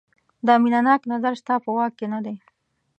دا 0.47 0.53
مینه 0.63 0.79
ناک 0.87 1.01
نظر 1.13 1.33
ستا 1.41 1.55
په 1.63 1.69
واک 1.75 1.93
کې 1.99 2.07
نه 2.13 2.19
دی. 2.25 2.35